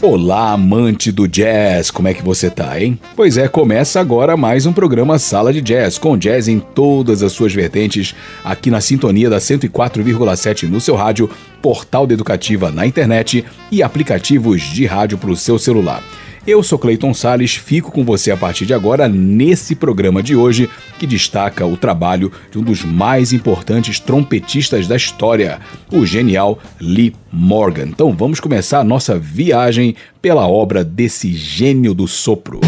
Olá, 0.00 0.52
amante 0.52 1.10
do 1.10 1.26
jazz, 1.26 1.90
como 1.90 2.06
é 2.06 2.14
que 2.14 2.22
você 2.22 2.48
tá, 2.48 2.80
hein? 2.80 2.96
Pois 3.16 3.36
é, 3.36 3.48
começa 3.48 3.98
agora 3.98 4.36
mais 4.36 4.64
um 4.64 4.72
programa 4.72 5.18
Sala 5.18 5.52
de 5.52 5.60
Jazz, 5.60 5.98
com 5.98 6.16
jazz 6.16 6.46
em 6.46 6.60
todas 6.60 7.20
as 7.20 7.32
suas 7.32 7.52
vertentes, 7.52 8.14
aqui 8.44 8.70
na 8.70 8.80
sintonia 8.80 9.28
da 9.28 9.38
104,7 9.38 10.68
no 10.68 10.80
seu 10.80 10.94
rádio, 10.94 11.28
portal 11.60 12.06
da 12.06 12.14
Educativa 12.14 12.70
na 12.70 12.86
internet 12.86 13.44
e 13.72 13.82
aplicativos 13.82 14.62
de 14.62 14.86
rádio 14.86 15.18
para 15.18 15.32
o 15.32 15.36
seu 15.36 15.58
celular. 15.58 16.00
Eu 16.48 16.62
sou 16.62 16.78
Clayton 16.78 17.12
Sales, 17.12 17.56
fico 17.56 17.92
com 17.92 18.02
você 18.02 18.30
a 18.30 18.36
partir 18.36 18.64
de 18.64 18.72
agora 18.72 19.06
nesse 19.06 19.74
programa 19.74 20.22
de 20.22 20.34
hoje 20.34 20.66
que 20.98 21.06
destaca 21.06 21.66
o 21.66 21.76
trabalho 21.76 22.32
de 22.50 22.58
um 22.58 22.62
dos 22.62 22.82
mais 22.82 23.34
importantes 23.34 24.00
trompetistas 24.00 24.88
da 24.88 24.96
história, 24.96 25.60
o 25.92 26.06
genial 26.06 26.58
Lee 26.80 27.14
Morgan. 27.30 27.88
Então 27.88 28.14
vamos 28.14 28.40
começar 28.40 28.80
a 28.80 28.84
nossa 28.84 29.18
viagem 29.18 29.94
pela 30.22 30.48
obra 30.48 30.82
desse 30.82 31.34
gênio 31.34 31.92
do 31.92 32.08
sopro. 32.08 32.60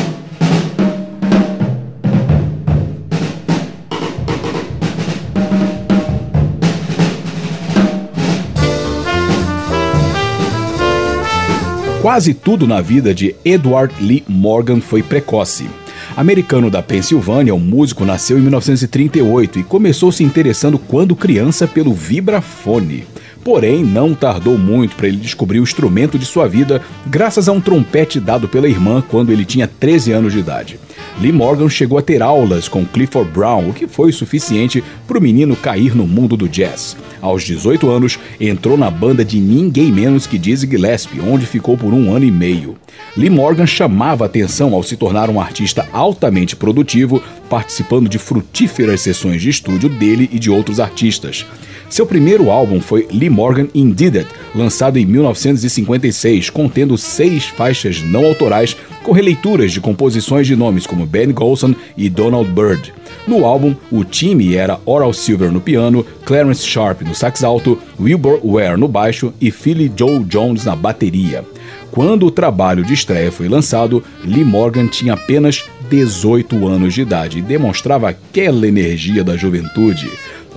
Quase 12.00 12.32
tudo 12.32 12.66
na 12.66 12.80
vida 12.80 13.14
de 13.14 13.36
Edward 13.44 13.94
Lee 14.00 14.24
Morgan 14.26 14.80
foi 14.80 15.02
precoce. 15.02 15.68
Americano 16.16 16.70
da 16.70 16.82
Pensilvânia, 16.82 17.54
o 17.54 17.60
músico 17.60 18.06
nasceu 18.06 18.38
em 18.38 18.40
1938 18.40 19.58
e 19.58 19.62
começou 19.62 20.10
se 20.10 20.24
interessando 20.24 20.78
quando 20.78 21.14
criança 21.14 21.68
pelo 21.68 21.92
vibrafone. 21.92 23.04
Porém, 23.44 23.84
não 23.84 24.14
tardou 24.14 24.56
muito 24.56 24.96
para 24.96 25.08
ele 25.08 25.18
descobrir 25.18 25.60
o 25.60 25.62
instrumento 25.62 26.18
de 26.18 26.24
sua 26.24 26.48
vida, 26.48 26.80
graças 27.06 27.50
a 27.50 27.52
um 27.52 27.60
trompete 27.60 28.18
dado 28.18 28.48
pela 28.48 28.68
irmã 28.68 29.04
quando 29.06 29.30
ele 29.30 29.44
tinha 29.44 29.68
13 29.68 30.12
anos 30.12 30.32
de 30.32 30.38
idade. 30.38 30.80
Lee 31.20 31.32
Morgan 31.32 31.68
chegou 31.68 31.98
a 31.98 32.02
ter 32.02 32.22
aulas 32.22 32.68
com 32.68 32.84
Clifford 32.84 33.30
Brown, 33.30 33.68
o 33.68 33.74
que 33.74 33.86
foi 33.86 34.10
suficiente 34.12 34.82
para 35.06 35.18
o 35.18 35.20
menino 35.20 35.54
cair 35.54 35.94
no 35.94 36.06
mundo 36.06 36.36
do 36.36 36.48
jazz. 36.48 36.96
Aos 37.20 37.42
18 37.42 37.90
anos, 37.90 38.18
entrou 38.40 38.76
na 38.76 38.90
banda 38.90 39.24
de 39.24 39.38
ninguém 39.38 39.92
menos 39.92 40.26
que 40.26 40.38
Dizzy 40.38 40.66
Gillespie, 40.66 41.20
onde 41.20 41.44
ficou 41.44 41.76
por 41.76 41.92
um 41.92 42.14
ano 42.14 42.24
e 42.24 42.30
meio. 42.30 42.76
Lee 43.16 43.28
Morgan 43.28 43.66
chamava 43.66 44.24
atenção 44.24 44.74
ao 44.74 44.82
se 44.82 44.96
tornar 44.96 45.28
um 45.28 45.40
artista 45.40 45.86
altamente 45.92 46.56
produtivo, 46.56 47.22
participando 47.48 48.08
de 48.08 48.18
frutíferas 48.18 49.00
sessões 49.00 49.42
de 49.42 49.50
estúdio 49.50 49.88
dele 49.88 50.30
e 50.32 50.38
de 50.38 50.50
outros 50.50 50.80
artistas. 50.80 51.44
Seu 51.90 52.06
primeiro 52.06 52.50
álbum 52.50 52.80
foi 52.80 53.08
Lee 53.10 53.28
Morgan 53.28 53.66
Indeed 53.74 54.18
It, 54.18 54.30
lançado 54.54 54.96
em 54.96 55.04
1956, 55.04 56.48
contendo 56.48 56.96
seis 56.96 57.46
faixas 57.46 58.00
não 58.00 58.24
autorais 58.24 58.76
com 59.02 59.10
releituras 59.10 59.72
de 59.72 59.80
composições 59.80 60.46
de 60.46 60.54
nomes 60.54 60.86
como 60.90 61.06
Ben 61.06 61.30
Golson 61.32 61.72
e 61.96 62.10
Donald 62.10 62.50
Byrd. 62.50 62.92
No 63.28 63.44
álbum, 63.44 63.76
o 63.92 64.02
time 64.02 64.56
era 64.56 64.80
Oral 64.84 65.12
Silver 65.12 65.52
no 65.52 65.60
piano, 65.60 66.04
Clarence 66.24 66.66
Sharp 66.66 67.02
no 67.02 67.14
sax 67.14 67.44
alto, 67.44 67.78
Wilbur 67.98 68.40
Ware 68.44 68.76
no 68.76 68.88
baixo 68.88 69.32
e 69.40 69.52
Philly 69.52 69.90
Joe 69.96 70.18
Jones 70.24 70.64
na 70.64 70.74
bateria. 70.74 71.44
Quando 71.92 72.26
o 72.26 72.30
trabalho 72.30 72.84
de 72.84 72.92
estreia 72.92 73.30
foi 73.30 73.48
lançado, 73.48 74.02
Lee 74.24 74.44
Morgan 74.44 74.88
tinha 74.88 75.14
apenas 75.14 75.64
18 75.88 76.66
anos 76.66 76.94
de 76.94 77.02
idade 77.02 77.38
e 77.38 77.42
demonstrava 77.42 78.08
aquela 78.08 78.66
energia 78.66 79.22
da 79.22 79.36
juventude. 79.36 80.10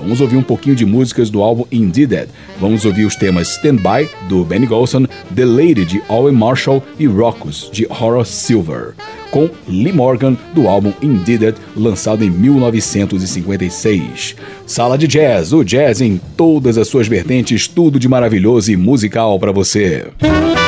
Vamos 0.04 0.20
ouvir 0.20 0.36
um 0.36 0.44
pouquinho 0.44 0.76
de 0.76 0.86
músicas 0.86 1.30
do 1.30 1.42
álbum 1.42 1.64
Indeed. 1.72 2.28
Vamos 2.60 2.84
ouvir 2.84 3.06
os 3.06 3.16
temas 3.16 3.52
Stand 3.52 3.78
By, 3.78 4.10
do 4.28 4.44
Benny 4.44 4.66
Golson, 4.66 5.06
The 5.34 5.46
Lady, 5.46 5.86
de 5.86 6.04
Owen 6.10 6.36
Marshall 6.36 6.84
e 7.00 7.08
Rockus, 7.08 7.70
de 7.72 7.88
Horace 7.90 8.34
Silver. 8.34 8.96
Com 9.32 9.50
Lee 9.68 9.94
Morgan, 9.94 10.38
do 10.54 10.68
álbum 10.68 10.92
Indeed, 11.02 11.56
lançado 11.76 12.24
em 12.24 12.30
1956. 12.30 14.36
Sala 14.68 14.96
de 14.98 15.08
Jazz, 15.08 15.54
o 15.54 15.64
jazz 15.64 16.02
em 16.02 16.20
todas 16.36 16.78
as 16.78 16.90
suas 16.90 17.08
vertentes, 17.08 17.66
tudo 17.68 17.98
de 17.98 18.10
maravilhoso 18.10 18.72
e 18.72 18.76
musical 18.76 19.40
para 19.40 19.54
você. 19.54 20.08
Thank 20.20 20.63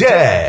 Sala 0.00 0.39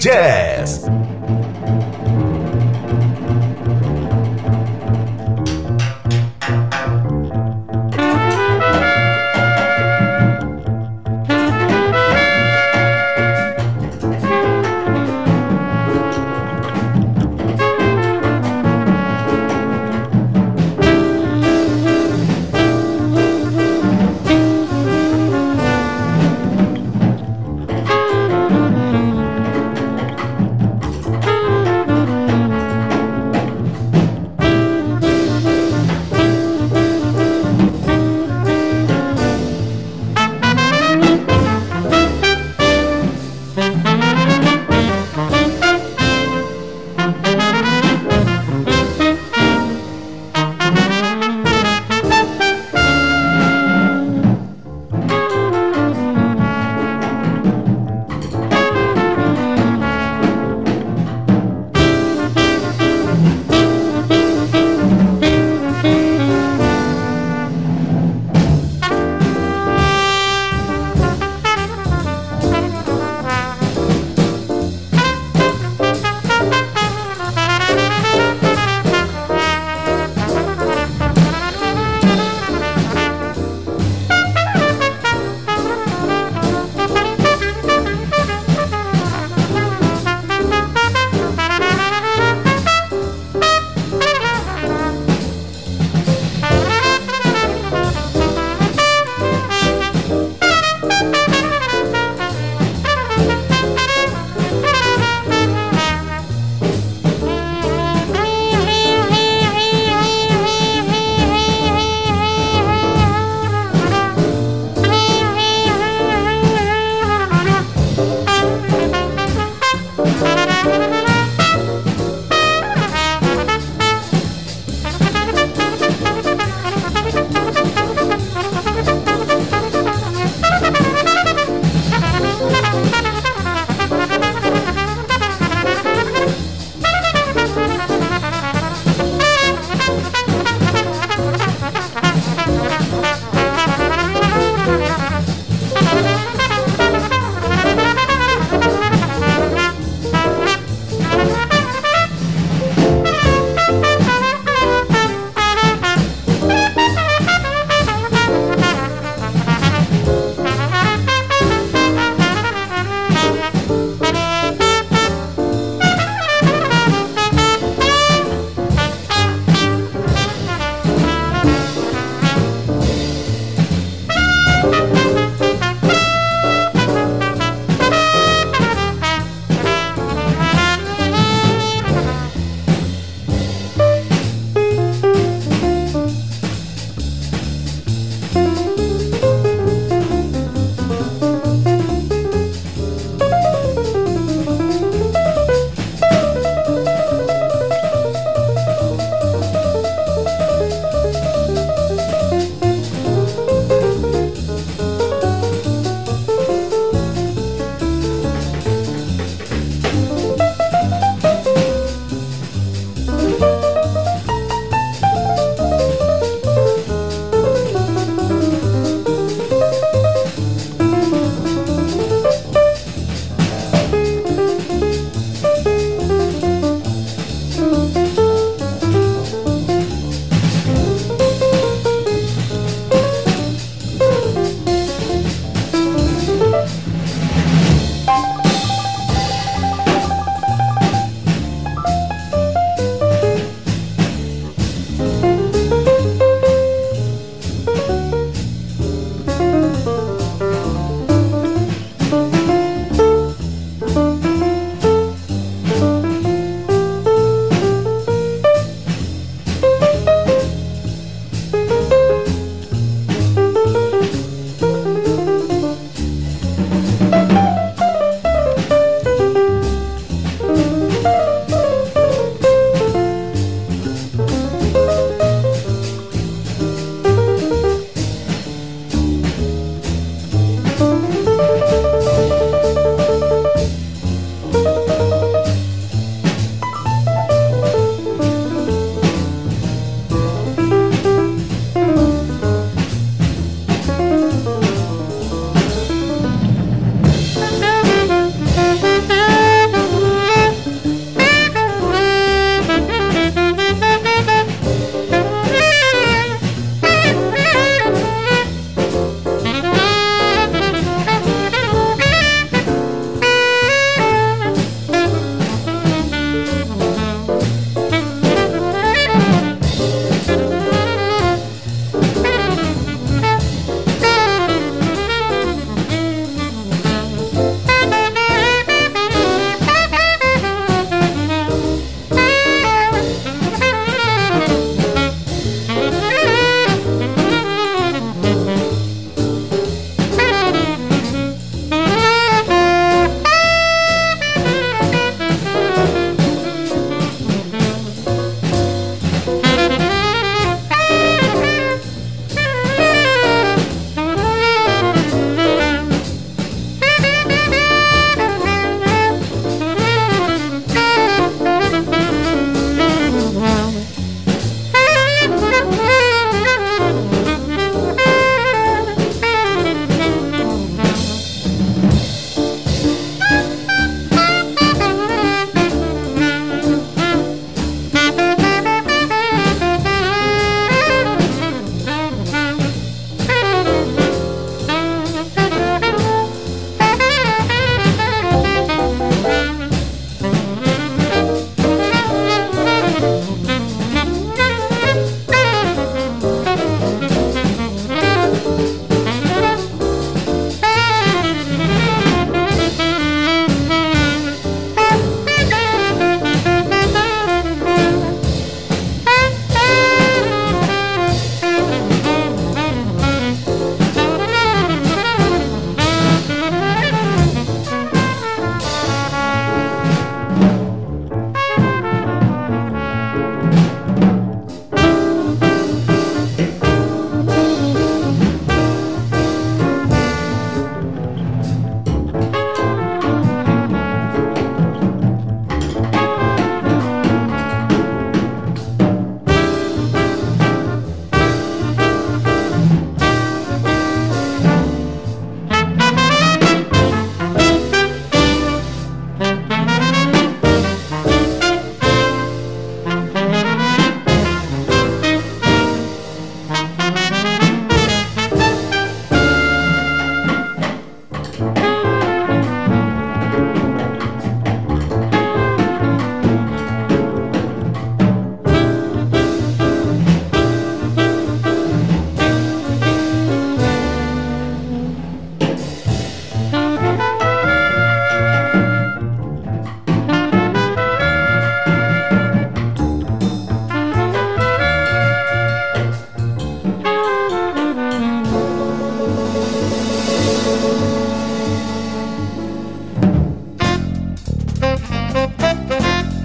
Sala 0.00 0.41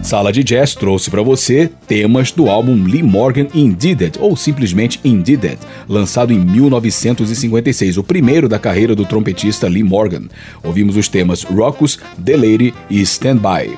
Sala 0.08 0.32
de 0.32 0.42
Jazz 0.42 0.74
trouxe 0.74 1.12
para 1.12 1.22
você 1.22 1.70
temas 1.86 2.32
do 2.32 2.50
álbum 2.50 2.82
Lee 2.86 3.04
Morgan 3.04 3.48
Indeeded, 3.54 4.14
ou 4.22 4.38
simplesmente 4.38 5.02
Indeeded, 5.04 5.58
lançado 5.86 6.32
em 6.32 6.40
1956, 6.40 7.98
o 7.98 8.04
primeiro 8.06 8.48
da 8.48 8.58
carreira 8.58 8.96
do 8.96 9.04
trompetista 9.04 9.68
Lee 9.68 9.84
Morgan. 9.84 10.30
Ouvimos 10.64 10.96
os 10.96 11.10
temas 11.10 11.44
Rockus, 11.44 12.00
The 12.24 12.38
Lady 12.38 12.74
e 12.90 13.02
Stand 13.02 13.40
By. 13.40 13.78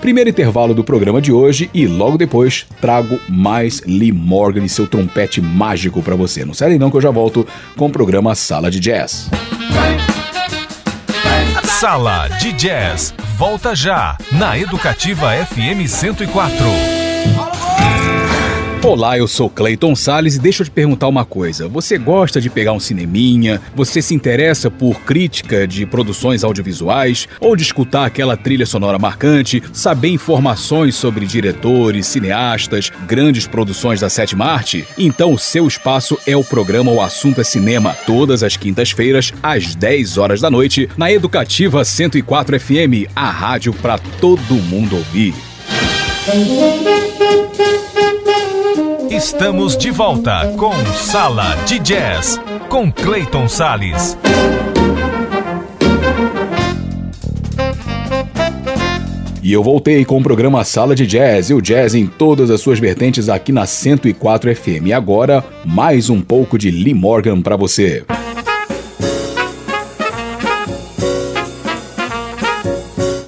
Primeiro 0.00 0.30
intervalo 0.30 0.72
do 0.72 0.82
programa 0.82 1.20
de 1.20 1.30
hoje 1.30 1.68
e 1.74 1.86
logo 1.86 2.16
depois 2.16 2.66
trago 2.80 3.20
mais 3.28 3.82
Lee 3.86 4.12
Morgan 4.12 4.64
e 4.64 4.70
seu 4.70 4.86
trompete 4.86 5.42
mágico 5.42 6.00
para 6.00 6.16
você. 6.16 6.42
Não 6.42 6.54
sai 6.54 6.78
não 6.78 6.90
que 6.90 6.96
eu 6.96 7.02
já 7.02 7.10
volto 7.10 7.46
com 7.76 7.84
o 7.84 7.92
programa 7.92 8.34
Sala 8.34 8.70
de 8.70 8.80
Jazz. 8.80 9.28
Sala 11.80 12.26
de 12.40 12.52
Jazz. 12.54 13.12
Volta 13.36 13.76
já 13.76 14.16
na 14.32 14.58
Educativa 14.58 15.32
FM 15.44 15.86
104. 15.86 16.95
Olá, 18.82 19.18
eu 19.18 19.26
sou 19.26 19.50
Clayton 19.50 19.96
Sales 19.96 20.36
e 20.36 20.38
deixa 20.38 20.62
eu 20.62 20.64
te 20.64 20.70
perguntar 20.70 21.08
uma 21.08 21.24
coisa. 21.24 21.66
Você 21.66 21.98
gosta 21.98 22.40
de 22.40 22.48
pegar 22.48 22.72
um 22.72 22.78
cineminha? 22.78 23.60
Você 23.74 24.00
se 24.00 24.14
interessa 24.14 24.70
por 24.70 25.00
crítica 25.00 25.66
de 25.66 25.84
produções 25.84 26.44
audiovisuais? 26.44 27.26
Ou 27.40 27.56
de 27.56 27.62
escutar 27.62 28.06
aquela 28.06 28.36
trilha 28.36 28.64
sonora 28.64 28.98
marcante? 28.98 29.62
Saber 29.72 30.10
informações 30.10 30.94
sobre 30.94 31.26
diretores, 31.26 32.06
cineastas, 32.06 32.92
grandes 33.08 33.46
produções 33.46 34.00
da 34.00 34.08
sétima 34.08 34.44
arte? 34.44 34.86
Então 34.96 35.32
o 35.32 35.38
seu 35.38 35.66
espaço 35.66 36.16
é 36.24 36.36
o 36.36 36.44
programa 36.44 36.92
O 36.92 37.00
Assunto 37.00 37.40
é 37.40 37.44
Cinema, 37.44 37.96
todas 38.06 38.44
as 38.44 38.56
quintas-feiras, 38.56 39.32
às 39.42 39.74
10 39.74 40.16
horas 40.18 40.40
da 40.40 40.50
noite, 40.50 40.88
na 40.96 41.10
Educativa 41.10 41.84
104 41.84 42.60
FM, 42.60 43.10
a 43.16 43.30
rádio 43.30 43.72
para 43.72 43.98
todo 43.98 44.54
mundo 44.54 44.96
ouvir. 44.96 45.34
Estamos 49.16 49.78
de 49.78 49.90
volta 49.90 50.52
com 50.58 50.74
Sala 50.94 51.56
de 51.64 51.78
Jazz 51.78 52.38
com 52.68 52.92
Clayton 52.92 53.48
Sales. 53.48 54.14
E 59.42 59.50
eu 59.50 59.62
voltei 59.62 60.04
com 60.04 60.18
o 60.18 60.22
programa 60.22 60.62
Sala 60.64 60.94
de 60.94 61.06
Jazz 61.06 61.48
e 61.48 61.54
o 61.54 61.62
jazz 61.62 61.94
em 61.94 62.06
todas 62.06 62.50
as 62.50 62.60
suas 62.60 62.78
vertentes 62.78 63.30
aqui 63.30 63.52
na 63.52 63.64
104 63.64 64.54
FM. 64.54 64.88
E 64.88 64.92
agora, 64.92 65.42
mais 65.64 66.10
um 66.10 66.20
pouco 66.20 66.58
de 66.58 66.70
Lee 66.70 66.92
Morgan 66.92 67.40
para 67.40 67.56
você. 67.56 68.04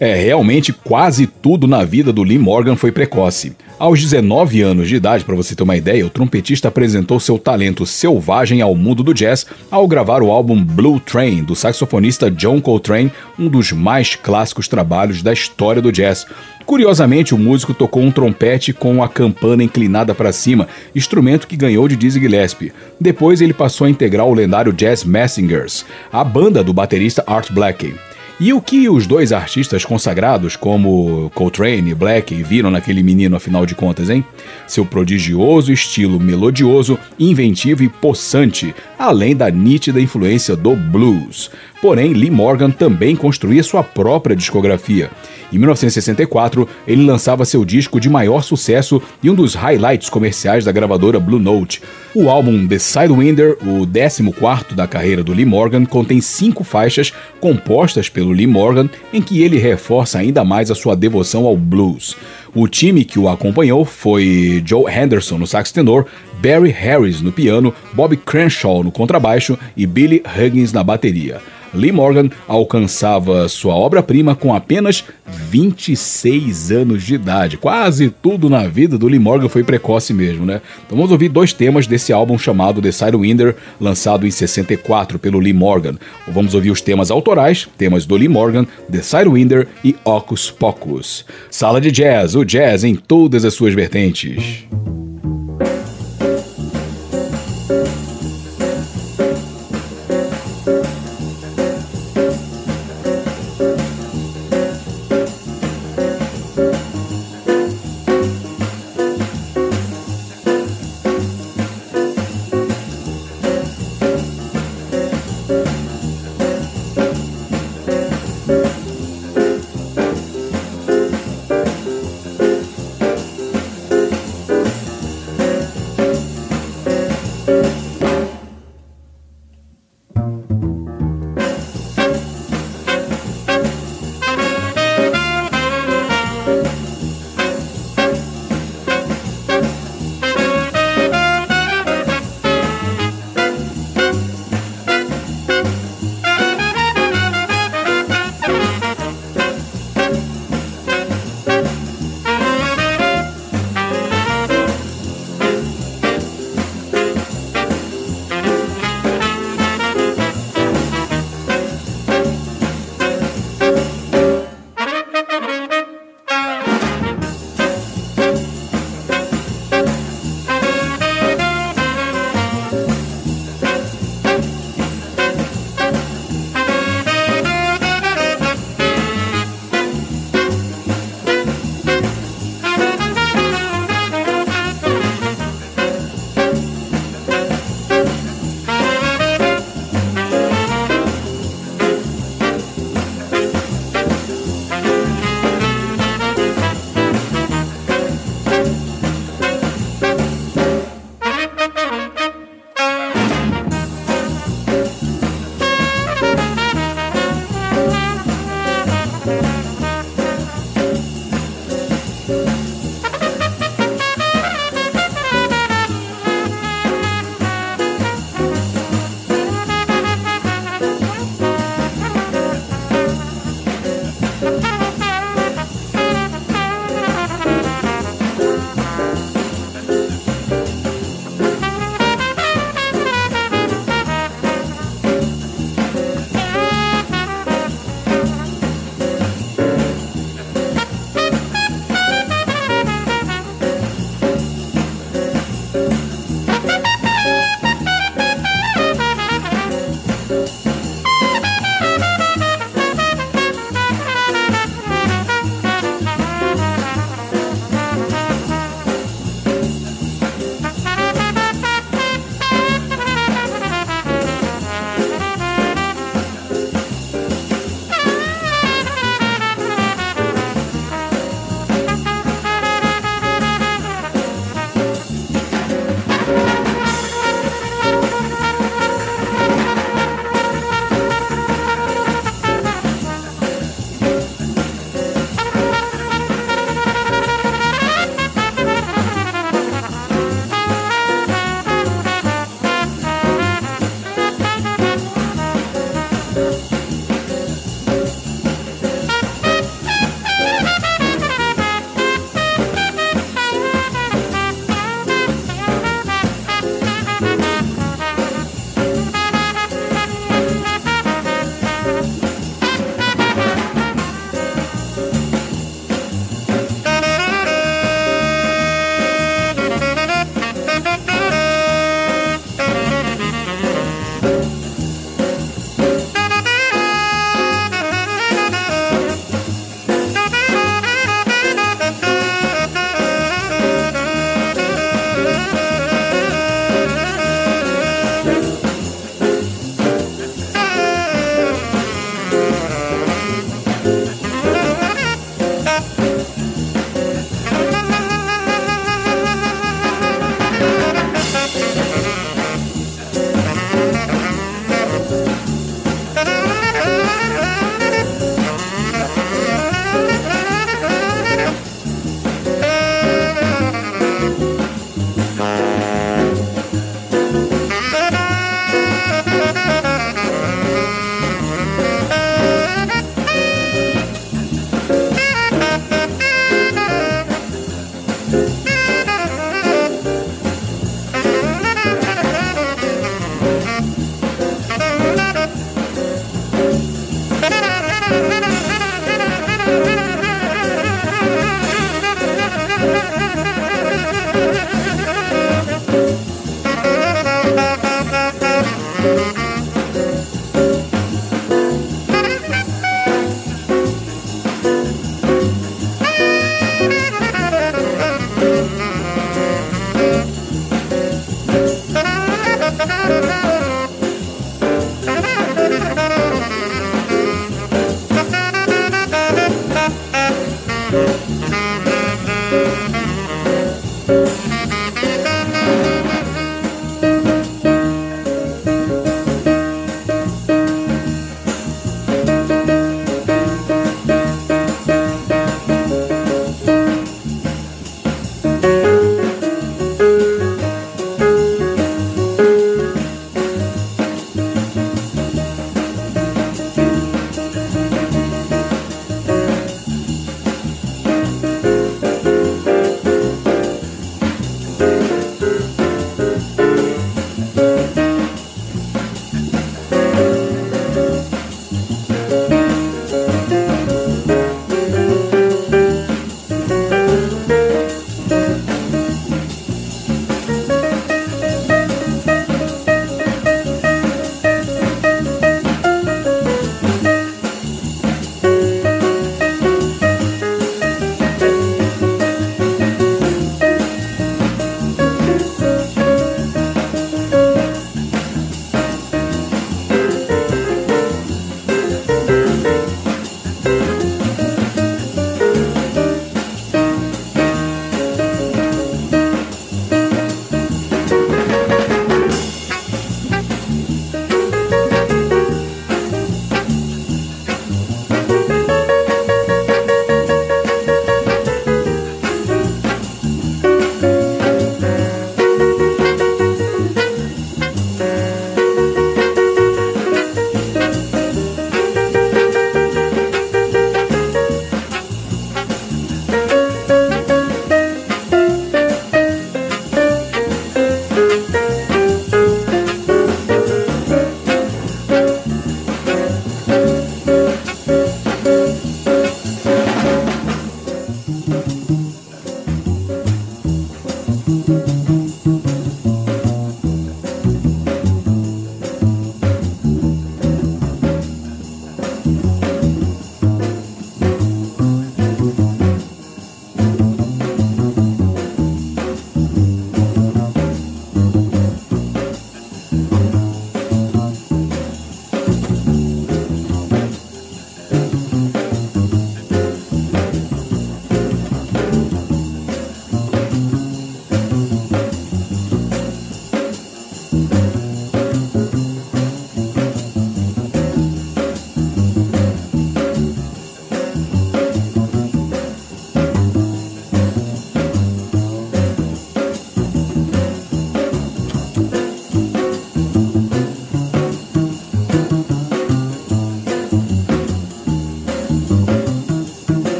É, 0.00 0.14
realmente 0.14 0.72
quase 0.72 1.26
tudo 1.26 1.66
na 1.66 1.84
vida 1.84 2.12
do 2.12 2.22
Lee 2.22 2.38
Morgan 2.38 2.76
foi 2.76 2.92
precoce. 2.92 3.52
Aos 3.78 4.00
19 4.00 4.60
anos 4.60 4.88
de 4.88 4.96
idade, 4.96 5.24
para 5.24 5.34
você 5.34 5.54
ter 5.54 5.62
uma 5.62 5.76
ideia, 5.76 6.06
o 6.06 6.10
trompetista 6.10 6.68
apresentou 6.68 7.18
seu 7.18 7.38
talento 7.38 7.84
selvagem 7.84 8.60
ao 8.60 8.74
mundo 8.74 9.02
do 9.02 9.14
jazz 9.14 9.46
ao 9.70 9.86
gravar 9.88 10.22
o 10.22 10.30
álbum 10.30 10.62
Blue 10.62 11.00
Train, 11.00 11.42
do 11.42 11.56
saxofonista 11.56 12.30
John 12.30 12.60
Coltrane, 12.60 13.12
um 13.38 13.48
dos 13.48 13.72
mais 13.72 14.14
clássicos 14.14 14.68
trabalhos 14.68 15.22
da 15.22 15.32
história 15.32 15.82
do 15.82 15.92
jazz. 15.92 16.26
Curiosamente, 16.64 17.34
o 17.34 17.38
músico 17.38 17.72
tocou 17.72 18.02
um 18.02 18.10
trompete 18.10 18.72
com 18.72 19.02
a 19.02 19.08
campana 19.08 19.64
inclinada 19.64 20.14
para 20.14 20.32
cima, 20.32 20.68
instrumento 20.94 21.46
que 21.46 21.56
ganhou 21.56 21.88
de 21.88 21.96
Dizzy 21.96 22.20
Gillespie. 22.20 22.72
Depois 23.00 23.40
ele 23.40 23.54
passou 23.54 23.86
a 23.86 23.90
integrar 23.90 24.26
o 24.26 24.34
lendário 24.34 24.72
Jazz 24.72 25.02
Messengers, 25.02 25.84
a 26.12 26.22
banda 26.22 26.62
do 26.62 26.72
baterista 26.72 27.24
Art 27.26 27.50
Blakey. 27.50 27.94
E 28.40 28.52
o 28.52 28.62
que 28.62 28.88
os 28.88 29.04
dois 29.04 29.32
artistas 29.32 29.84
consagrados, 29.84 30.54
como 30.54 31.28
Coltrane 31.34 31.90
e 31.90 31.94
Black, 31.94 32.32
viram 32.44 32.70
naquele 32.70 33.02
menino 33.02 33.34
afinal 33.34 33.66
de 33.66 33.74
contas, 33.74 34.08
hein? 34.08 34.24
Seu 34.64 34.86
prodigioso 34.86 35.72
estilo 35.72 36.20
melodioso, 36.20 36.96
inventivo 37.18 37.82
e 37.82 37.88
possante, 37.88 38.72
além 38.98 39.36
da 39.36 39.50
nítida 39.50 40.00
influência 40.00 40.56
do 40.56 40.74
blues. 40.74 41.50
Porém, 41.80 42.12
Lee 42.12 42.30
Morgan 42.30 42.70
também 42.70 43.14
construía 43.14 43.62
sua 43.62 43.84
própria 43.84 44.34
discografia. 44.34 45.10
Em 45.52 45.58
1964, 45.58 46.68
ele 46.86 47.04
lançava 47.04 47.44
seu 47.44 47.64
disco 47.64 48.00
de 48.00 48.10
maior 48.10 48.42
sucesso 48.42 49.00
e 49.22 49.30
um 49.30 49.34
dos 49.34 49.54
highlights 49.54 50.10
comerciais 50.10 50.64
da 50.64 50.72
gravadora 50.72 51.20
Blue 51.20 51.38
Note. 51.38 51.80
O 52.14 52.28
álbum 52.28 52.66
The 52.66 52.78
Sidewinder, 52.78 53.56
o 53.62 53.86
14 53.86 54.74
da 54.74 54.86
carreira 54.86 55.22
do 55.22 55.32
Lee 55.32 55.46
Morgan, 55.46 55.86
contém 55.86 56.20
cinco 56.20 56.64
faixas 56.64 57.12
compostas 57.40 58.08
pelo 58.08 58.32
Lee 58.32 58.46
Morgan, 58.46 58.90
em 59.12 59.22
que 59.22 59.40
ele 59.40 59.56
reforça 59.56 60.18
ainda 60.18 60.44
mais 60.44 60.70
a 60.70 60.74
sua 60.74 60.96
devoção 60.96 61.46
ao 61.46 61.56
blues. 61.56 62.16
O 62.54 62.66
time 62.66 63.04
que 63.04 63.18
o 63.18 63.28
acompanhou 63.28 63.84
foi 63.84 64.62
Joe 64.64 64.90
Henderson 64.92 65.38
no 65.38 65.46
sax 65.46 65.70
tenor, 65.70 66.06
Barry 66.40 66.70
Harris 66.70 67.20
no 67.20 67.32
piano, 67.32 67.74
Bob 67.92 68.16
Crenshaw 68.16 68.82
no 68.82 68.90
contrabaixo 68.90 69.58
e 69.76 69.86
Billy 69.86 70.22
Huggins 70.36 70.72
na 70.72 70.82
bateria. 70.82 71.40
Lee 71.74 71.92
Morgan 71.92 72.30
alcançava 72.46 73.48
sua 73.48 73.74
obra-prima 73.74 74.34
com 74.34 74.54
apenas 74.54 75.04
26 75.26 76.70
anos 76.70 77.02
de 77.02 77.14
idade. 77.14 77.56
Quase 77.56 78.10
tudo 78.10 78.48
na 78.48 78.66
vida 78.66 78.96
do 78.96 79.06
Lee 79.06 79.18
Morgan 79.18 79.48
foi 79.48 79.62
precoce 79.62 80.12
mesmo, 80.12 80.46
né? 80.46 80.60
Então 80.86 80.96
vamos 80.96 81.12
ouvir 81.12 81.28
dois 81.28 81.52
temas 81.52 81.86
desse 81.86 82.12
álbum 82.12 82.38
chamado 82.38 82.80
The 82.80 82.92
Sidewinder, 82.92 83.56
lançado 83.80 84.26
em 84.26 84.30
64 84.30 85.18
pelo 85.18 85.38
Lee 85.38 85.52
Morgan. 85.52 85.96
Vamos 86.26 86.54
ouvir 86.54 86.70
os 86.70 86.80
temas 86.80 87.10
autorais, 87.10 87.68
temas 87.76 88.06
do 88.06 88.16
Lee 88.16 88.28
Morgan, 88.28 88.66
The 88.90 89.02
Sidewinder 89.02 89.68
e 89.84 89.94
Ocus 90.04 90.50
Pocus. 90.50 91.24
Sala 91.50 91.80
de 91.80 91.90
Jazz, 91.90 92.34
o 92.34 92.44
jazz 92.44 92.84
em 92.84 92.94
todas 92.94 93.44
as 93.44 93.54
suas 93.54 93.74
vertentes. 93.74 94.66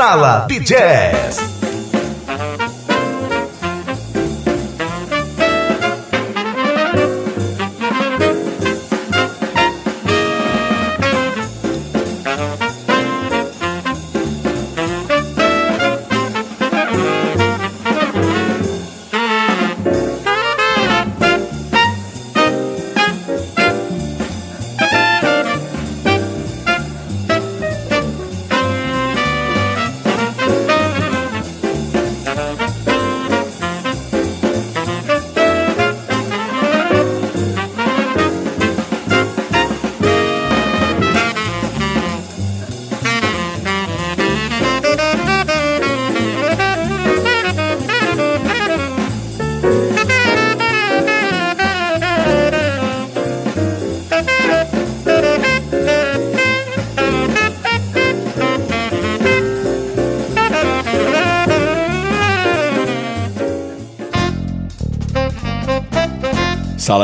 Sala 0.00 0.46
de 0.48 0.58
Jazz. 0.60 1.59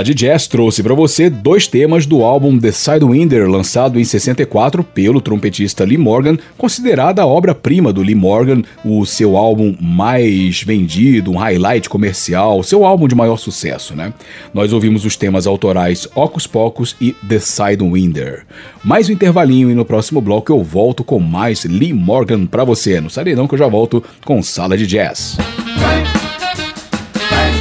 Sala 0.06 0.14
de 0.14 0.14
Jazz 0.14 0.46
trouxe 0.46 0.82
para 0.84 0.94
você 0.94 1.28
dois 1.28 1.66
temas 1.66 2.06
do 2.06 2.22
álbum 2.22 2.56
The 2.60 2.70
Sidewinder, 2.70 3.50
lançado 3.50 3.98
em 3.98 4.04
64 4.04 4.84
pelo 4.84 5.20
trompetista 5.20 5.84
Lee 5.84 5.98
Morgan, 5.98 6.38
considerada 6.56 7.22
a 7.22 7.26
obra-prima 7.26 7.92
do 7.92 8.02
Lee 8.02 8.14
Morgan, 8.14 8.62
o 8.84 9.04
seu 9.04 9.36
álbum 9.36 9.74
mais 9.80 10.62
vendido, 10.62 11.32
um 11.32 11.36
highlight 11.36 11.88
comercial, 11.88 12.62
seu 12.62 12.84
álbum 12.84 13.08
de 13.08 13.16
maior 13.16 13.36
sucesso, 13.36 13.96
né? 13.96 14.12
Nós 14.54 14.72
ouvimos 14.72 15.04
os 15.04 15.16
temas 15.16 15.44
autorais 15.44 16.06
Ocus 16.14 16.46
Pocus 16.46 16.94
e 17.00 17.12
The 17.28 17.40
Sidewinder. 17.40 18.46
Mais 18.84 19.08
um 19.08 19.12
intervalinho 19.12 19.72
e 19.72 19.74
no 19.74 19.84
próximo 19.84 20.20
bloco 20.20 20.52
eu 20.52 20.62
volto 20.62 21.02
com 21.02 21.18
mais 21.18 21.64
Lee 21.64 21.92
Morgan 21.92 22.46
para 22.46 22.62
você. 22.62 23.00
Não 23.00 23.10
sai 23.10 23.34
não 23.34 23.48
que 23.48 23.54
eu 23.54 23.58
já 23.58 23.66
volto 23.66 24.04
com 24.24 24.40
Sala 24.40 24.78
de 24.78 24.86
Jazz. 24.86 25.36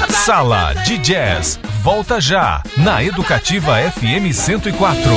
Sala 0.10 0.74
de 0.86 1.00
Jazz 1.00 1.60
volta 1.86 2.20
já 2.20 2.64
na 2.78 3.04
Educativa 3.04 3.76
FM 3.92 4.34
104. 4.34 5.12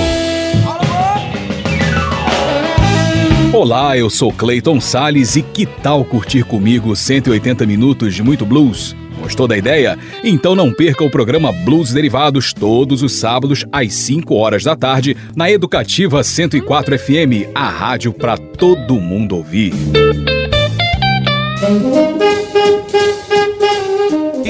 Olá, 3.55 3.97
eu 3.97 4.11
sou 4.11 4.31
Clayton 4.31 4.79
Sales 4.79 5.35
e 5.37 5.41
que 5.41 5.65
tal 5.65 6.05
curtir 6.05 6.43
comigo 6.43 6.95
180 6.95 7.65
minutos 7.65 8.15
de 8.15 8.23
muito 8.23 8.45
blues? 8.45 8.95
Gostou 9.19 9.49
da 9.49 9.57
ideia? 9.57 9.99
Então 10.23 10.55
não 10.55 10.71
perca 10.71 11.03
o 11.03 11.11
programa 11.11 11.51
Blues 11.51 11.91
Derivados 11.91 12.53
todos 12.53 13.03
os 13.03 13.13
sábados 13.13 13.65
às 13.73 13.95
5 13.95 14.35
horas 14.35 14.63
da 14.63 14.77
tarde 14.77 15.17
na 15.35 15.51
Educativa 15.51 16.23
104 16.23 16.99
FM, 16.99 17.49
a 17.55 17.71
rádio 17.71 18.13
para 18.13 18.37
todo 18.37 19.01
mundo 19.01 19.37
ouvir. 19.37 19.73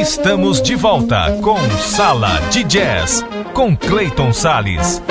Estamos 0.08 0.62
de 0.62 0.74
volta 0.74 1.32
com 1.42 1.58
Sala 1.80 2.40
de 2.50 2.64
Jazz 2.64 3.22
com 3.52 3.76
Clayton 3.76 4.32
Sales. 4.32 5.02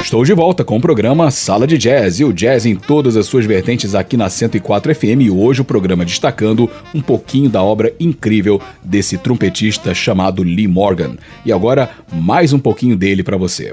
Estou 0.00 0.24
de 0.24 0.32
volta 0.32 0.62
com 0.62 0.76
o 0.76 0.80
programa 0.80 1.32
Sala 1.32 1.66
de 1.66 1.76
Jazz 1.76 2.20
e 2.20 2.24
o 2.24 2.32
jazz 2.32 2.64
em 2.64 2.76
todas 2.76 3.16
as 3.16 3.26
suas 3.26 3.44
vertentes 3.44 3.92
aqui 3.96 4.16
na 4.16 4.30
104 4.30 4.94
FM 4.94 5.22
e 5.22 5.30
hoje 5.30 5.62
o 5.62 5.64
programa 5.64 6.04
destacando 6.04 6.70
um 6.94 7.00
pouquinho 7.00 7.50
da 7.50 7.60
obra 7.64 7.92
incrível 7.98 8.62
desse 8.84 9.18
trompetista 9.18 9.92
chamado 9.92 10.44
Lee 10.44 10.68
Morgan. 10.68 11.16
E 11.44 11.52
agora 11.52 11.90
mais 12.12 12.52
um 12.52 12.58
pouquinho 12.60 12.96
dele 12.96 13.24
para 13.24 13.36
você. 13.36 13.72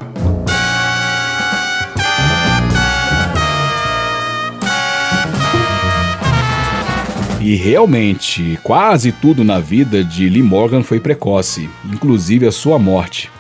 E 7.48 7.56
realmente, 7.56 8.60
quase 8.62 9.10
tudo 9.10 9.41
na 9.41 9.58
vida 9.58 10.04
de 10.04 10.28
Lee 10.28 10.43
Morgan 10.43 10.84
foi 10.84 11.00
precoce, 11.00 11.70
inclusive 11.86 12.45
a 12.45 12.52
sua 12.52 12.78
morte. 12.78 13.32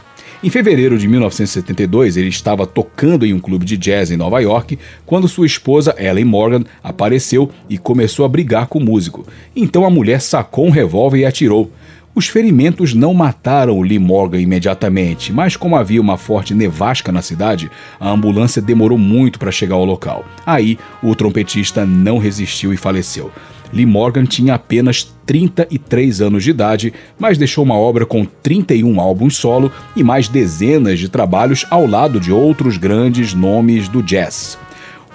Em 0.41 0.49
fevereiro 0.49 0.97
de 0.97 1.09
1972, 1.09 2.15
ele 2.15 2.29
estava 2.29 2.65
tocando 2.65 3.25
em 3.25 3.33
um 3.33 3.39
clube 3.41 3.65
de 3.65 3.75
jazz 3.75 4.09
em 4.09 4.15
Nova 4.15 4.39
York 4.39 4.79
quando 5.05 5.27
sua 5.27 5.45
esposa, 5.45 5.93
Ellen 5.99 6.23
Morgan, 6.23 6.63
apareceu 6.81 7.51
e 7.69 7.77
começou 7.77 8.23
a 8.23 8.29
brigar 8.29 8.67
com 8.67 8.79
o 8.79 8.81
músico. 8.81 9.27
Então 9.53 9.83
a 9.83 9.89
mulher 9.89 10.21
sacou 10.21 10.65
um 10.65 10.71
revólver 10.71 11.17
e 11.17 11.25
atirou. 11.25 11.69
Os 12.15 12.29
ferimentos 12.29 12.93
não 12.93 13.13
mataram 13.13 13.81
Lee 13.81 13.99
Morgan 13.99 14.39
imediatamente, 14.39 15.33
mas 15.33 15.57
como 15.57 15.75
havia 15.75 16.01
uma 16.01 16.17
forte 16.17 16.51
nevasca 16.53 17.11
na 17.11 17.21
cidade, 17.21 17.69
a 17.99 18.09
ambulância 18.09 18.61
demorou 18.61 18.97
muito 18.97 19.37
para 19.37 19.51
chegar 19.51 19.75
ao 19.75 19.85
local. 19.85 20.25
Aí, 20.45 20.79
o 21.03 21.13
trompetista 21.13 21.85
não 21.85 22.17
resistiu 22.17 22.73
e 22.73 22.77
faleceu. 22.77 23.31
Lee 23.73 23.85
Morgan 23.85 24.25
tinha 24.25 24.55
apenas 24.55 25.13
33 25.25 26.21
anos 26.21 26.43
de 26.43 26.51
idade, 26.51 26.93
mas 27.19 27.37
deixou 27.37 27.63
uma 27.63 27.75
obra 27.75 28.05
com 28.05 28.25
31 28.25 28.99
álbuns 28.99 29.35
solo 29.35 29.71
e 29.95 30.03
mais 30.03 30.27
dezenas 30.27 30.99
de 30.99 31.09
trabalhos 31.09 31.65
ao 31.69 31.85
lado 31.85 32.19
de 32.19 32.31
outros 32.31 32.77
grandes 32.77 33.33
nomes 33.33 33.87
do 33.87 34.01
jazz. 34.01 34.57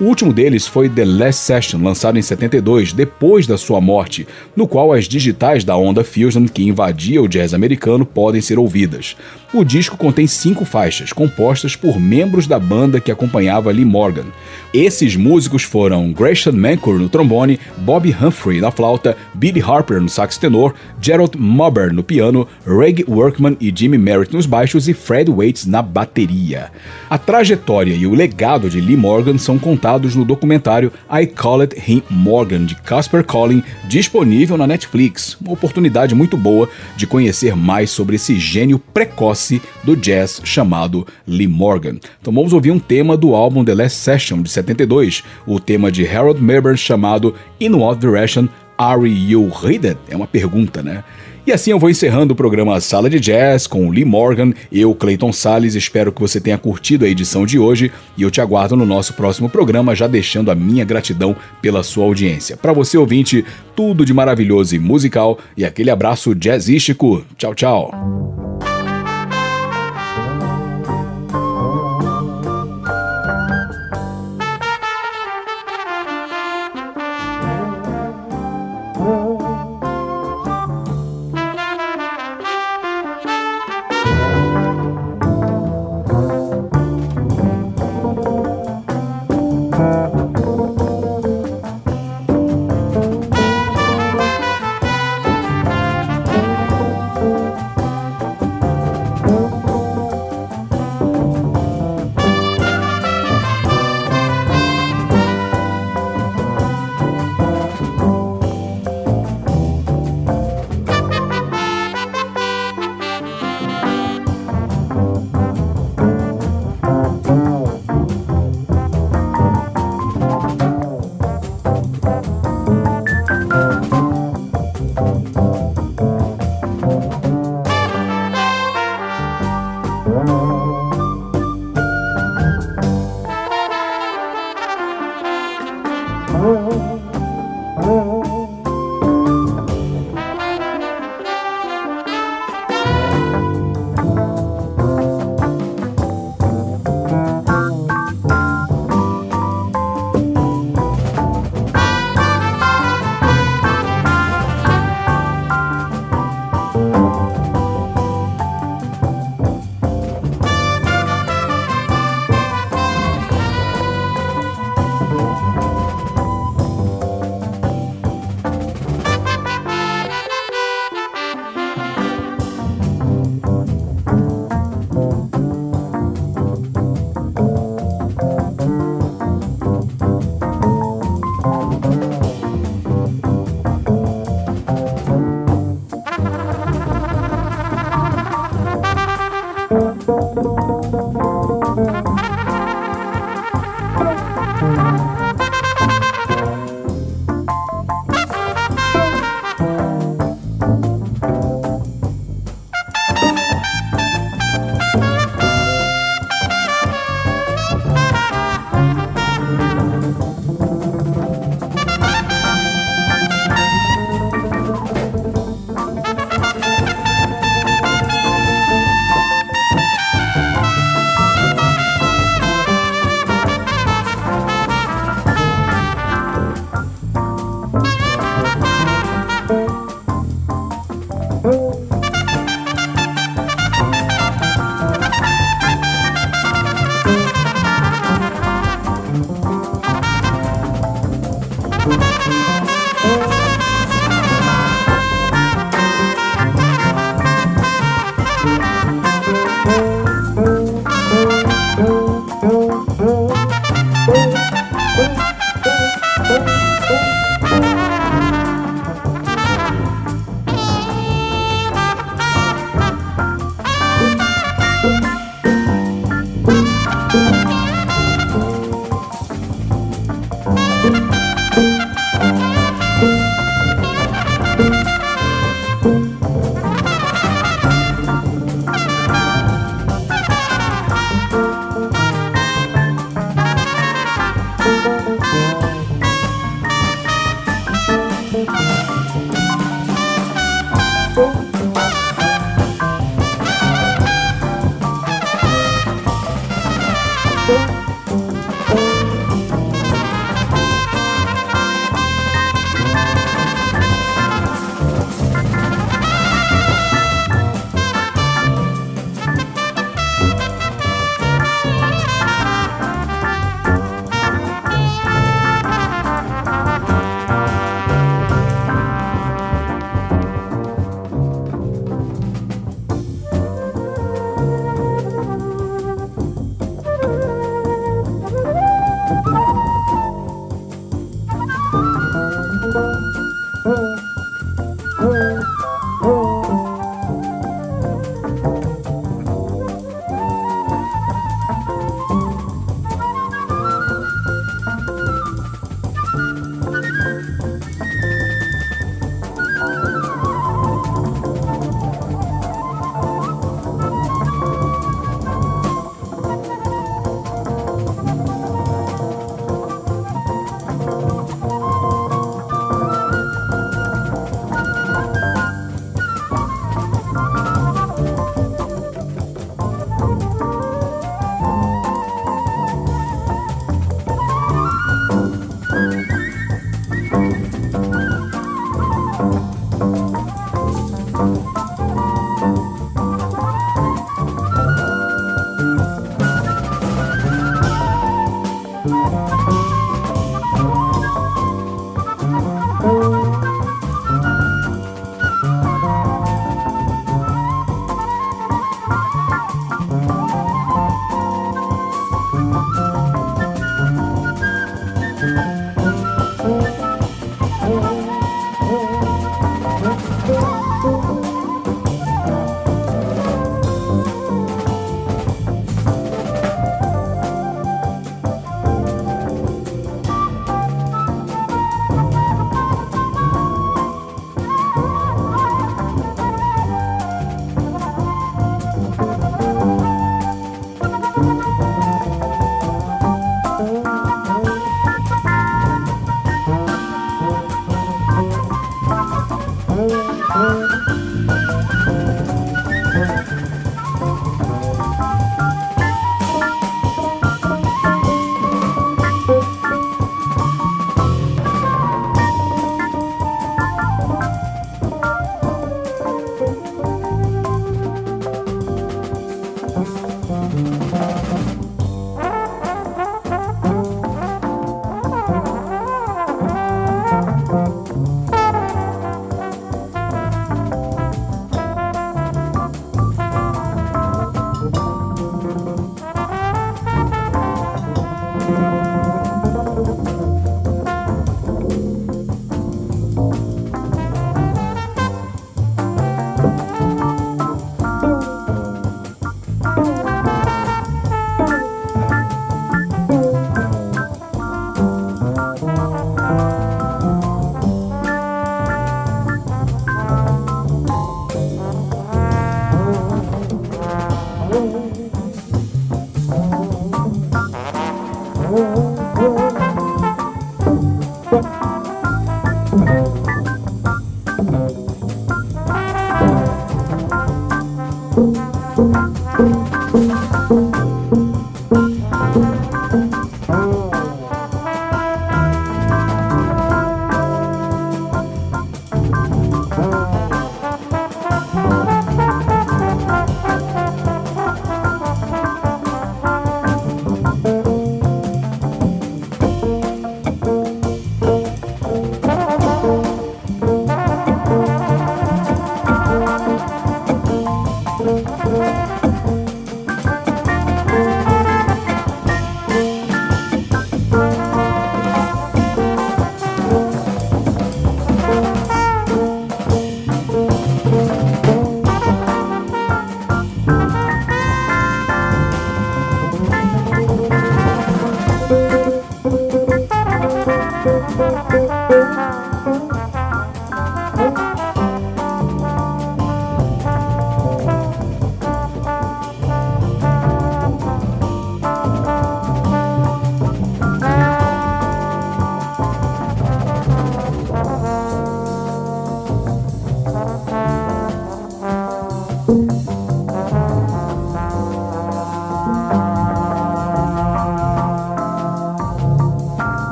O 0.00 0.04
último 0.04 0.32
deles 0.32 0.66
foi 0.66 0.88
The 0.88 1.04
Last 1.04 1.42
Session, 1.42 1.82
lançado 1.82 2.18
em 2.18 2.22
72, 2.22 2.92
depois 2.92 3.46
da 3.46 3.56
sua 3.56 3.80
morte, 3.80 4.26
no 4.56 4.66
qual 4.66 4.92
as 4.92 5.06
digitais 5.06 5.64
da 5.64 5.76
onda 5.76 6.02
Fusion 6.02 6.46
que 6.46 6.64
invadia 6.64 7.22
o 7.22 7.28
jazz 7.28 7.54
americano 7.54 8.04
podem 8.04 8.40
ser 8.40 8.58
ouvidas. 8.58 9.16
O 9.54 9.64
disco 9.64 9.98
contém 9.98 10.26
cinco 10.26 10.64
faixas, 10.64 11.12
compostas 11.12 11.76
por 11.76 12.00
membros 12.00 12.46
da 12.46 12.58
banda 12.58 12.98
que 12.98 13.10
acompanhava 13.10 13.70
Lee 13.70 13.84
Morgan. 13.84 14.24
Esses 14.72 15.14
músicos 15.14 15.62
foram 15.62 16.10
Gresham 16.10 16.54
Mancour 16.54 16.98
no 16.98 17.10
trombone, 17.10 17.60
Bob 17.76 18.10
Humphrey 18.18 18.62
na 18.62 18.70
flauta, 18.70 19.14
Billy 19.34 19.60
Harper 19.60 20.00
no 20.00 20.08
sax 20.08 20.38
tenor, 20.38 20.72
Gerald 20.98 21.36
Mubber 21.36 21.92
no 21.92 22.02
piano, 22.02 22.48
Reg 22.66 23.04
Workman 23.06 23.54
e 23.60 23.70
Jimmy 23.76 23.98
Merritt 23.98 24.32
nos 24.32 24.46
baixos 24.46 24.88
e 24.88 24.94
Fred 24.94 25.30
Waits 25.30 25.66
na 25.66 25.82
bateria. 25.82 26.70
A 27.10 27.18
trajetória 27.18 27.92
e 27.92 28.06
o 28.06 28.14
legado 28.14 28.70
de 28.70 28.80
Lee 28.80 28.96
Morgan 28.96 29.36
são 29.36 29.58
contados 29.58 30.16
no 30.16 30.24
documentário 30.24 30.90
I 31.10 31.26
Call 31.26 31.60
It 31.60 31.76
Him 31.86 32.02
Morgan 32.08 32.64
de 32.64 32.74
Casper 32.76 33.22
Collin, 33.22 33.62
disponível 33.86 34.56
na 34.56 34.66
Netflix. 34.66 35.36
Uma 35.42 35.52
oportunidade 35.52 36.14
muito 36.14 36.38
boa 36.38 36.70
de 36.96 37.06
conhecer 37.06 37.54
mais 37.54 37.90
sobre 37.90 38.16
esse 38.16 38.38
gênio 38.38 38.78
precoce 38.78 39.41
do 39.82 39.96
jazz 39.96 40.40
chamado 40.44 41.06
Lee 41.26 41.48
Morgan. 41.48 41.96
Então 42.20 42.32
vamos 42.32 42.52
ouvir 42.52 42.70
um 42.70 42.78
tema 42.78 43.16
do 43.16 43.34
álbum 43.34 43.64
The 43.64 43.74
Last 43.74 43.98
Session 43.98 44.42
de 44.42 44.50
72, 44.50 45.24
o 45.46 45.58
tema 45.58 45.90
de 45.90 46.06
Harold 46.06 46.42
Melbourne 46.42 46.78
chamado 46.78 47.34
In 47.60 47.74
What 47.74 48.00
Direction 48.00 48.46
Are 48.78 49.08
You 49.08 49.48
Headed? 49.48 49.98
É 50.08 50.16
uma 50.16 50.26
pergunta, 50.26 50.82
né? 50.82 51.04
E 51.44 51.50
assim 51.50 51.72
eu 51.72 51.78
vou 51.78 51.90
encerrando 51.90 52.34
o 52.34 52.36
programa 52.36 52.80
Sala 52.80 53.10
de 53.10 53.18
Jazz 53.18 53.66
com 53.66 53.90
Lee 53.90 54.04
Morgan, 54.04 54.52
eu, 54.70 54.94
Clayton 54.94 55.32
Sales, 55.32 55.74
espero 55.74 56.12
que 56.12 56.20
você 56.20 56.40
tenha 56.40 56.56
curtido 56.56 57.04
a 57.04 57.08
edição 57.08 57.44
de 57.44 57.58
hoje 57.58 57.90
e 58.16 58.22
eu 58.22 58.30
te 58.30 58.40
aguardo 58.40 58.76
no 58.76 58.86
nosso 58.86 59.14
próximo 59.14 59.48
programa, 59.48 59.92
já 59.92 60.06
deixando 60.06 60.52
a 60.52 60.54
minha 60.54 60.84
gratidão 60.84 61.34
pela 61.60 61.82
sua 61.82 62.04
audiência. 62.04 62.56
Para 62.56 62.72
você 62.72 62.96
ouvinte, 62.96 63.44
tudo 63.74 64.04
de 64.04 64.14
maravilhoso 64.14 64.76
e 64.76 64.78
musical 64.78 65.36
e 65.56 65.64
aquele 65.64 65.90
abraço 65.90 66.32
jazzístico. 66.32 67.24
Tchau, 67.36 67.54
tchau. 67.56 68.41